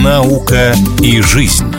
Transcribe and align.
Наука 0.00 0.72
и 1.02 1.20
жизнь. 1.20 1.74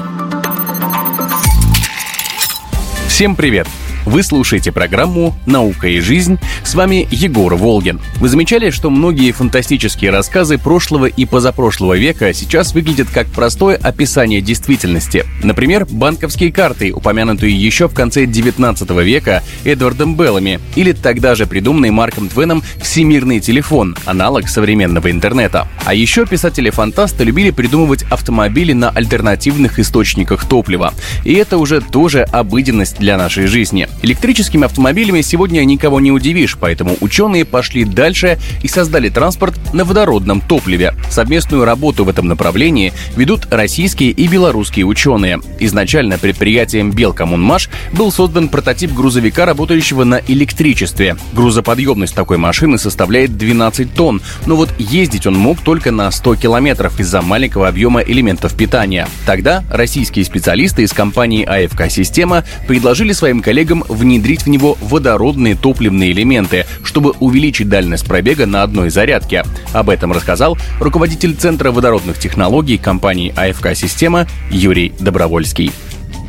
Всем 3.08 3.38
привет! 3.38 3.68
Вы 4.06 4.24
слушаете 4.24 4.72
программу 4.72 5.36
«Наука 5.46 5.88
и 5.88 6.00
жизнь». 6.00 6.40
С 6.64 6.74
вами 6.74 7.08
Егор 7.12 7.54
Волгин. 7.54 8.00
Вы 8.18 8.30
замечали, 8.30 8.72
что 8.72 8.90
многие 8.90 9.32
фантастические 9.32 10.10
рассказы 10.10 10.58
прошлого 10.58 11.06
и 11.06 11.26
позапрошлого 11.26 11.96
века 11.98 12.34
сейчас 12.34 12.74
выглядят 12.74 13.10
как 13.14 13.28
простое 13.28 13.76
описание 13.76 14.42
действительности. 14.42 15.24
Например, 15.44 15.86
банковские 15.90 16.52
карты, 16.52 16.92
упомянутые 16.92 17.56
еще 17.56 17.88
в 17.88 17.94
конце 17.94 18.26
19 18.26 18.90
века 18.90 19.44
Эдвардом 19.66 20.16
Беллами, 20.16 20.60
или 20.76 20.94
тогда 20.94 21.36
же 21.36 21.46
придуманный 21.46 21.92
Марком 21.92 22.28
Твеном 22.28 22.64
«Всемирный 22.82 23.40
телефон», 23.40 23.96
аналог 24.06 24.50
современного 24.50 25.12
интернета. 25.12 25.68
А 25.86 25.94
еще 25.94 26.26
писатели-фантасты 26.26 27.24
любили 27.24 27.52
придумывать 27.52 28.04
автомобили 28.10 28.74
на 28.74 28.90
альтернативных 28.90 29.78
источниках 29.78 30.46
топлива. 30.46 30.94
И 31.24 31.34
это 31.34 31.60
уже 31.60 31.82
тоже 31.82 32.24
обыденность 32.24 32.98
для 32.98 33.18
нашей 33.18 33.46
жизни. 33.46 33.88
Электрическими 34.02 34.66
автомобилями 34.66 35.22
сегодня 35.22 35.64
никого 35.64 36.00
не 36.00 36.12
удивишь, 36.12 36.58
поэтому 36.60 36.98
ученые 37.02 37.46
пошли 37.46 37.86
дальше 37.86 38.40
и 38.64 38.68
создали 38.68 39.10
транспорт 39.10 39.56
на 39.74 39.86
водородном 39.86 40.42
топливе. 40.42 40.96
Совместную 41.10 41.66
работу 41.66 42.04
в 42.04 42.10
этом 42.10 42.28
направлении 42.28 42.94
ведут 43.16 43.48
российские 43.52 44.12
и 44.12 44.28
белорусские 44.28 44.86
ученые. 44.86 45.40
Изначально 45.60 46.18
предприятием 46.18 46.92
«Белкоммунмаш» 46.92 47.70
был 47.94 48.12
создан 48.12 48.50
прототип 48.50 48.92
грузовика, 48.94 49.46
работающего 49.46 50.04
на 50.04 50.22
электричестве. 50.28 51.18
Грузоподъемность 51.34 52.16
такой 52.16 52.38
машины 52.38 52.78
составляет 52.78 53.38
12 53.38 53.94
тонн, 53.94 54.22
но 54.46 54.56
вот 54.56 54.70
ездить 54.80 55.28
он 55.28 55.36
мог 55.36 55.62
только 55.62 55.92
на 55.92 56.10
100 56.10 56.36
километров 56.38 57.00
из-за 57.00 57.22
маленького 57.22 57.68
объема 57.68 58.02
элементов 58.02 58.56
питания. 58.56 59.08
Тогда 59.26 59.64
российские 59.70 60.26
специалисты 60.26 60.84
из 60.84 60.92
компании 60.92 61.46
АФК 61.46 61.92
«Система» 61.92 62.44
предложили 62.68 63.14
своим 63.14 63.42
коллегам 63.42 63.81
внедрить 63.88 64.44
в 64.44 64.50
него 64.50 64.78
водородные 64.82 65.56
топливные 65.56 66.12
элементы, 66.12 66.66
чтобы 66.84 67.12
увеличить 67.20 67.70
дальность 67.70 68.06
пробега 68.06 68.46
на 68.46 68.64
одной 68.64 68.90
зарядке. 68.90 69.44
Об 69.74 69.90
этом 69.90 70.12
рассказал 70.12 70.58
руководитель 70.80 71.36
Центра 71.36 71.72
водородных 71.72 72.20
технологий 72.20 72.78
компании 72.78 73.34
АФК 73.36 73.76
«Система» 73.76 74.28
Юрий 74.50 74.94
Добровольский. 75.00 75.72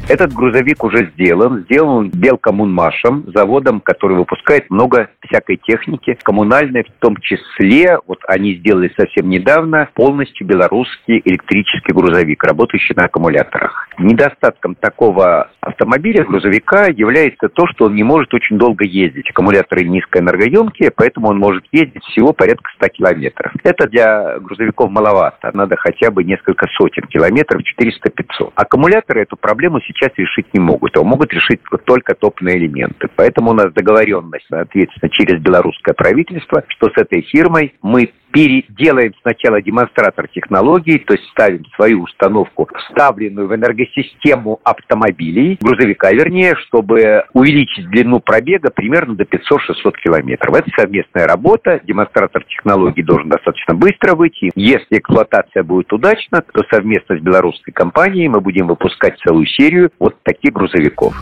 Этот 0.08 0.32
грузовик 0.32 0.82
уже 0.82 1.10
сделан. 1.14 1.60
Сделан 1.64 2.10
Белкоммунмашем, 2.10 3.24
заводом, 3.32 3.80
который 3.80 4.16
выпускает 4.16 4.68
много 4.68 5.08
всякой 5.26 5.56
техники, 5.56 6.18
коммунальной 6.22 6.82
в 6.82 7.00
том 7.00 7.16
числе. 7.18 7.98
Вот 8.06 8.18
они 8.26 8.56
сделали 8.56 8.92
совсем 8.96 9.30
недавно 9.30 9.88
полностью 9.94 10.46
белорусский 10.46 11.22
электрический 11.24 11.92
грузовик, 11.92 12.42
работающий 12.42 12.94
на 12.96 13.04
аккумуляторах. 13.04 13.88
Недостатком 13.98 14.74
такого 14.74 15.50
автомобиля, 15.60 16.24
грузовика, 16.24 16.86
является 16.86 17.48
то, 17.48 17.66
что 17.68 17.86
он 17.86 17.94
не 17.94 18.02
может 18.02 18.34
очень 18.34 18.58
долго 18.58 18.84
ездить. 18.84 19.30
Аккумуляторы 19.30 19.84
низкоэнергоемкие, 19.84 20.90
поэтому 20.90 21.28
он 21.28 21.38
может 21.38 21.64
ездить 21.70 22.04
всего 22.06 22.32
порядка 22.32 22.70
100 22.76 22.88
километров. 22.88 23.52
Это 23.62 23.88
для 23.88 24.38
грузовиков 24.40 24.90
маловато. 24.90 25.50
Надо 25.54 25.76
хотя 25.76 26.10
бы 26.10 26.24
несколько 26.24 26.66
сотен 26.76 27.04
километров, 27.04 27.62
400-500. 27.80 28.52
Аккумуляторы 28.56 29.22
эту 29.22 29.36
проблему 29.36 29.80
сейчас 29.80 29.91
решить 30.16 30.46
не 30.52 30.60
могут. 30.60 30.94
Его 30.94 31.04
могут 31.04 31.32
решить 31.32 31.60
только 31.84 32.14
топные 32.14 32.58
элементы. 32.58 33.08
Поэтому 33.16 33.50
у 33.50 33.54
нас 33.54 33.72
договоренность, 33.72 34.46
соответственно, 34.48 35.10
через 35.10 35.40
белорусское 35.40 35.94
правительство, 35.94 36.64
что 36.68 36.88
с 36.88 36.96
этой 36.96 37.22
фирмой 37.22 37.74
мы 37.82 38.12
переделаем 38.32 39.12
сначала 39.20 39.60
демонстратор 39.60 40.26
технологий, 40.28 40.98
то 40.98 41.12
есть 41.14 41.24
ставим 41.28 41.64
свою 41.76 42.02
установку, 42.02 42.68
вставленную 42.74 43.46
в 43.46 43.54
энергосистему 43.54 44.60
автомобилей, 44.64 45.58
грузовика 45.60 46.10
вернее, 46.12 46.56
чтобы 46.66 47.24
увеличить 47.34 47.88
длину 47.90 48.20
пробега 48.20 48.70
примерно 48.70 49.14
до 49.14 49.24
500-600 49.24 49.92
километров. 50.02 50.54
Это 50.54 50.70
совместная 50.76 51.26
работа, 51.26 51.80
демонстратор 51.84 52.44
технологий 52.44 53.02
должен 53.02 53.28
достаточно 53.28 53.74
быстро 53.74 54.14
выйти. 54.14 54.50
Если 54.54 54.98
эксплуатация 54.98 55.62
будет 55.62 55.92
удачна, 55.92 56.42
то 56.52 56.62
совместно 56.70 57.18
с 57.18 57.20
белорусской 57.20 57.72
компанией 57.72 58.28
мы 58.28 58.40
будем 58.40 58.66
выпускать 58.66 59.18
целую 59.20 59.46
серию 59.46 59.81
вот 59.98 60.14
таких 60.22 60.52
грузовиков. 60.52 61.14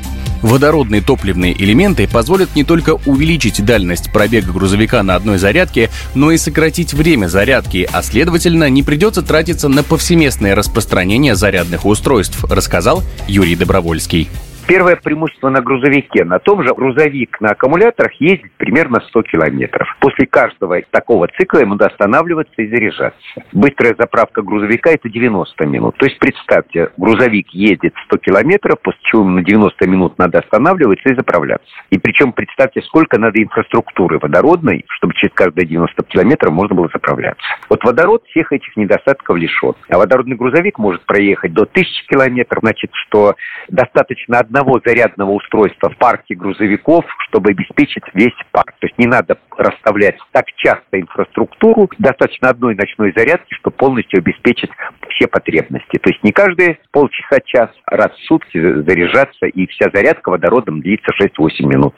Водородные 0.43 1.03
топливные 1.03 1.53
элементы 1.53 2.09
позволят 2.09 2.57
не 2.57 2.65
только 2.65 2.99
увеличить 3.07 3.65
дальность 3.65 4.11
пробега 4.13 4.53
грузовика 4.53 5.03
на 5.03 5.15
одной 5.15 5.39
зарядке, 5.39 5.91
но 6.15 6.31
и 6.33 6.39
сократить 6.39 6.95
время 6.95 7.27
зарядки, 7.27 7.89
а 7.93 8.03
следовательно 8.03 8.71
не 8.71 8.83
придется 8.83 9.23
тратиться 9.23 9.69
на 9.69 9.83
повсеместное 9.83 10.55
распространение 10.55 11.35
зарядных 11.35 11.85
устройств, 11.85 12.45
рассказал 12.45 13.03
Юрий 13.29 13.57
Добровольский. 13.57 14.29
Первое 14.67 14.97
преимущество 14.97 15.49
на 15.49 15.61
грузовике. 15.61 16.25
На 16.25 16.39
том 16.39 16.63
же 16.63 16.73
грузовик 16.75 17.41
на 17.41 17.51
аккумуляторах 17.51 18.13
ездит 18.21 18.53
примерно 18.57 19.01
100 19.01 19.23
километров. 19.23 19.89
После 20.01 20.27
каждого 20.27 20.81
такого 20.91 21.29
цикла 21.39 21.59
ему 21.59 21.73
надо 21.73 21.87
останавливаться 21.87 22.55
и 22.63 22.69
заряжаться. 22.69 23.21
Быстрая 23.53 23.95
заправка 23.99 24.43
грузовика– 24.43 24.91
это 24.93 25.09
90 25.09 25.67
минут. 25.67 25.97
То 25.99 26.07
есть 26.07 26.19
представьте, 26.19 26.91
грузовик 26.97 27.49
едет 27.51 27.95
100 28.07 28.19
километров, 28.19 28.81
после 28.81 29.01
чего 29.03 29.23
ему 29.23 29.31
на 29.33 29.45
90 29.45 29.89
минут 29.89 30.19
надо 30.19 30.39
останавливаться 30.39 31.09
и 31.09 31.17
заправляться. 31.17 31.73
И 31.91 31.99
причем 31.99 32.33
представьте, 32.33 32.83
сколько 32.83 33.19
надо 33.19 33.43
инфраструктуры 33.43 34.19
водородной, 34.19 34.85
чтобы 34.89 35.15
через 35.15 35.35
каждые 35.35 35.67
90 35.67 36.03
километров 36.05 36.53
можно 36.53 36.77
было 36.77 36.89
заправляться. 36.93 37.43
Вот 37.69 37.83
водород 37.85 38.25
всех 38.29 38.53
этих 38.53 38.77
недостатков 38.77 39.37
лишен. 39.37 39.75
А 39.89 39.99
водородный 39.99 40.37
грузовик 40.37 40.79
может 40.79 41.05
проехать 41.07 41.53
до 41.53 41.63
1000 41.63 42.07
километров, 42.09 42.61
значит, 42.63 42.91
что 42.93 43.35
достаточно 43.69 44.39
одного 44.51 44.81
зарядного 44.85 45.31
устройства 45.31 45.91
в 45.91 45.97
парке 45.97 46.35
грузовиков, 46.35 47.05
чтобы 47.29 47.51
обеспечить 47.51 48.03
весь 48.15 48.35
парк. 48.51 48.73
То 48.81 48.89
есть 48.89 48.99
не 48.99 49.07
надо 49.07 49.39
расставлять 49.57 50.17
так 50.33 50.47
часто 50.57 51.01
инфраструктуру, 51.01 51.89
достаточно 51.99 52.51
одной 52.51 52.75
ночной 52.75 53.13
зарядки, 53.17 53.55
чтобы 53.55 53.77
полностью 53.77 54.19
обеспечить 54.19 54.71
все 55.15 55.29
потребности. 55.29 55.99
То 55.99 56.11
есть 56.11 56.23
не 56.25 56.33
каждые 56.33 56.79
полчаса-час, 56.91 57.71
раз 57.87 58.11
в 58.11 58.27
сутки 58.27 58.59
заряжаться, 58.59 59.47
и 59.47 59.67
вся 59.69 59.89
зарядка 59.93 60.31
водородом 60.31 60.81
длится 60.81 61.13
6-8 61.21 61.67
минут. 61.67 61.95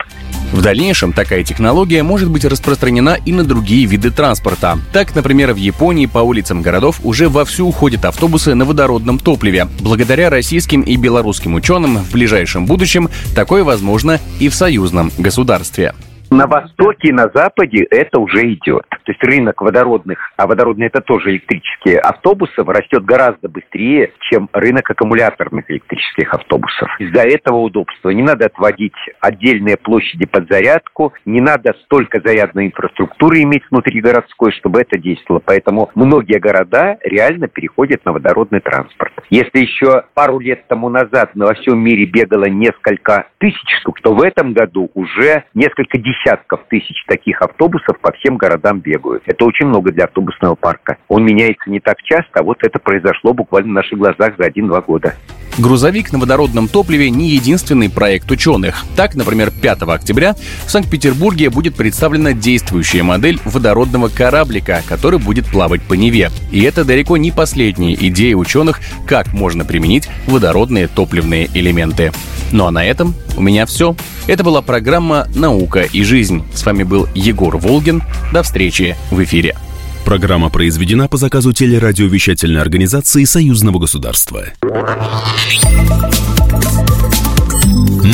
В 0.52 0.62
дальнейшем 0.62 1.12
такая 1.12 1.44
технология 1.44 2.02
может 2.02 2.30
быть 2.30 2.44
распространена 2.44 3.16
и 3.24 3.32
на 3.32 3.44
другие 3.44 3.86
виды 3.86 4.10
транспорта. 4.10 4.74
Так, 4.92 5.14
например, 5.14 5.54
в 5.54 5.56
Японии 5.56 6.04
по 6.04 6.18
улицам 6.18 6.60
городов 6.60 7.00
уже 7.04 7.28
вовсю 7.28 7.66
уходят 7.66 8.04
автобусы 8.04 8.54
на 8.54 8.66
водородном 8.66 9.18
топливе. 9.18 9.66
Благодаря 9.80 10.28
российским 10.28 10.82
и 10.82 10.96
белорусским 10.98 11.54
ученым 11.54 11.96
в 11.96 12.14
ближайшем 12.42 12.66
будущем 12.66 13.08
такое 13.36 13.62
возможно 13.62 14.18
и 14.40 14.48
в 14.48 14.54
союзном 14.54 15.12
государстве. 15.16 15.94
На 16.32 16.46
Востоке 16.46 17.08
и 17.08 17.12
на 17.12 17.30
Западе 17.34 17.86
это 17.90 18.18
уже 18.18 18.54
идет. 18.54 18.88
То 18.88 19.12
есть 19.12 19.22
рынок 19.22 19.60
водородных, 19.60 20.32
а 20.38 20.46
водородные 20.46 20.86
это 20.86 21.02
тоже 21.02 21.32
электрические 21.32 21.98
автобусов, 21.98 22.66
растет 22.68 23.04
гораздо 23.04 23.50
быстрее, 23.50 24.12
чем 24.30 24.48
рынок 24.54 24.88
аккумуляторных 24.88 25.70
электрических 25.70 26.32
автобусов. 26.32 26.88
Из-за 26.98 27.20
этого 27.20 27.58
удобства 27.58 28.08
не 28.08 28.22
надо 28.22 28.46
отводить 28.46 28.94
отдельные 29.20 29.76
площади 29.76 30.24
под 30.24 30.48
зарядку, 30.48 31.12
не 31.26 31.42
надо 31.42 31.74
столько 31.84 32.22
зарядной 32.24 32.68
инфраструктуры 32.68 33.42
иметь 33.42 33.64
внутри 33.70 34.00
городской, 34.00 34.52
чтобы 34.52 34.80
это 34.80 34.98
действовало. 34.98 35.42
Поэтому 35.44 35.90
многие 35.94 36.38
города 36.38 36.96
реально 37.04 37.46
переходят 37.48 38.06
на 38.06 38.12
водородный 38.12 38.60
транспорт. 38.60 39.12
Если 39.28 39.58
еще 39.58 40.04
пару 40.14 40.38
лет 40.38 40.66
тому 40.66 40.88
назад 40.88 41.34
на 41.34 41.52
всем 41.52 41.78
мире 41.78 42.06
бегало 42.06 42.46
несколько 42.46 43.26
тысяч 43.36 43.68
штук, 43.80 44.00
то 44.00 44.14
в 44.14 44.22
этом 44.22 44.54
году 44.54 44.90
уже 44.94 45.44
несколько 45.52 45.98
десятков 45.98 46.21
десятков 46.22 46.60
тысяч 46.68 47.04
таких 47.06 47.40
автобусов 47.42 47.98
по 48.00 48.12
всем 48.12 48.36
городам 48.36 48.80
бегают. 48.80 49.22
Это 49.26 49.44
очень 49.44 49.66
много 49.66 49.92
для 49.92 50.04
автобусного 50.04 50.54
парка. 50.54 50.96
Он 51.08 51.24
меняется 51.24 51.70
не 51.70 51.80
так 51.80 51.96
часто, 52.02 52.40
а 52.40 52.42
вот 52.42 52.58
это 52.62 52.78
произошло 52.78 53.32
буквально 53.32 53.68
на 53.68 53.74
наших 53.76 53.98
глазах 53.98 54.34
за 54.38 54.44
один-два 54.44 54.80
года. 54.80 55.14
Грузовик 55.58 56.12
на 56.12 56.18
водородном 56.18 56.66
топливе 56.66 57.10
не 57.10 57.30
единственный 57.30 57.90
проект 57.90 58.30
ученых. 58.30 58.84
Так, 58.96 59.14
например, 59.14 59.50
5 59.50 59.82
октября 59.82 60.34
в 60.66 60.70
Санкт-Петербурге 60.70 61.50
будет 61.50 61.74
представлена 61.74 62.32
действующая 62.32 63.02
модель 63.02 63.38
водородного 63.44 64.08
кораблика, 64.08 64.82
который 64.88 65.18
будет 65.18 65.46
плавать 65.46 65.82
по 65.82 65.92
Неве. 65.92 66.30
И 66.50 66.62
это 66.62 66.84
далеко 66.84 67.18
не 67.18 67.32
последняя 67.32 67.94
идея 67.94 68.36
ученых, 68.36 68.80
как 69.06 69.34
можно 69.34 69.64
применить 69.64 70.08
водородные 70.26 70.88
топливные 70.88 71.50
элементы. 71.52 72.12
Ну 72.50 72.66
а 72.66 72.70
на 72.70 72.84
этом 72.84 73.14
у 73.36 73.42
меня 73.42 73.66
все. 73.66 73.94
Это 74.26 74.44
была 74.44 74.62
программа 74.62 75.26
«Наука 75.34 75.80
и 75.80 76.02
жизнь». 76.12 76.42
С 76.52 76.66
вами 76.66 76.82
был 76.82 77.08
Егор 77.14 77.56
Волгин. 77.56 78.02
До 78.34 78.42
встречи 78.42 78.96
в 79.10 79.24
эфире. 79.24 79.56
Программа 80.04 80.50
произведена 80.50 81.08
по 81.08 81.16
заказу 81.16 81.54
телерадиовещательной 81.54 82.60
организации 82.60 83.24
Союзного 83.24 83.78
государства. 83.78 84.44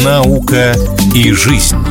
«Наука 0.04 0.76
и 1.12 1.32
жизнь». 1.32 1.88